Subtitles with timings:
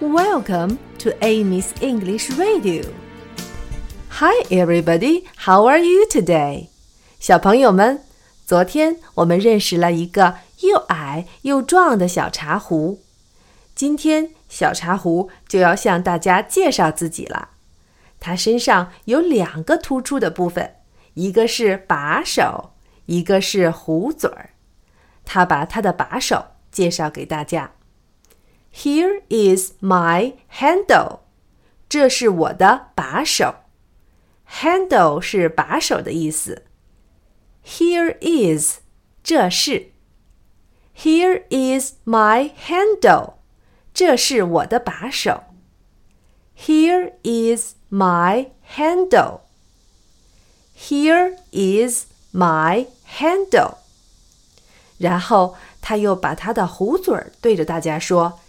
[0.00, 2.84] Welcome to Amy's English Radio.
[4.08, 5.26] Hi, everybody.
[5.36, 6.68] How are you today?
[7.18, 8.02] 小朋友们，
[8.46, 13.02] 昨天我们认识了一个又矮又壮的小茶壶。
[13.74, 17.50] 今天，小茶壶就要向大家介绍自己了。
[18.18, 20.76] 它身上有两个突出的部分，
[21.12, 22.70] 一个是把手，
[23.04, 24.50] 一个是壶嘴儿。
[25.26, 27.72] 他把他的把手介绍给大家。
[28.73, 31.19] Here is my handle，
[31.87, 33.55] 这是我的把手。
[34.61, 36.65] Handle 是把手的意思。
[37.65, 38.79] Here is，
[39.23, 39.91] 这是。
[40.95, 43.35] Here is my handle，
[43.93, 45.43] 这是我的把手。
[46.57, 49.41] Here is my handle.
[50.77, 53.75] Here is my handle.
[54.97, 58.39] 然后他又把他的壶嘴儿对着大家说。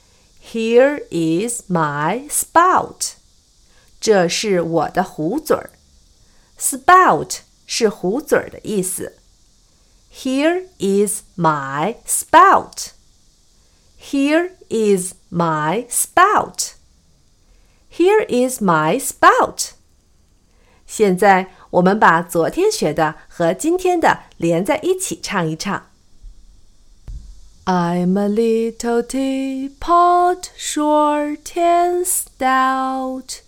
[0.53, 3.15] Here is my spout，
[4.01, 5.71] 这是我的壶嘴儿。
[6.59, 9.19] Spout 是壶嘴儿的意思。
[10.13, 12.93] Here is my spout.
[14.01, 16.75] Here is my spout.
[17.91, 19.73] Here is my spout.
[20.87, 25.90] 现在我们把昨天学的和今天的连在一起唱一唱。
[27.74, 33.44] I'm a little teapot, short and stout.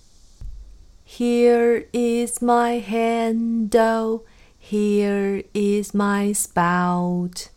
[1.04, 4.26] Here is my handle,
[4.58, 7.50] here is my spout.